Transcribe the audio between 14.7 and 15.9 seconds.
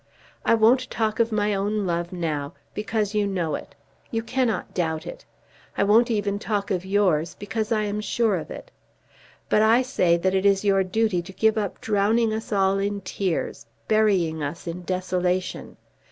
desolation.